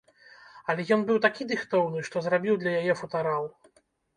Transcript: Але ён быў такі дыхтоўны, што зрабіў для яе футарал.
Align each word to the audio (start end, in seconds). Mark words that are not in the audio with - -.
Але 0.73 0.85
ён 0.95 1.03
быў 1.09 1.19
такі 1.27 1.47
дыхтоўны, 1.53 1.99
што 2.09 2.25
зрабіў 2.29 2.59
для 2.65 2.71
яе 2.81 2.93
футарал. 3.03 3.45